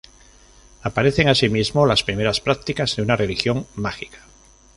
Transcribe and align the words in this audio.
Aparecen, 0.81 1.29
asimismo, 1.29 1.85
las 1.85 2.01
primeras 2.03 2.41
prácticas 2.41 2.95
de 2.95 3.03
una 3.03 3.15
religión 3.15 3.67
mágica. 3.75 4.25